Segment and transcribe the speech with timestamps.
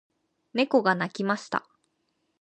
[0.53, 1.63] 猫が鳴きました。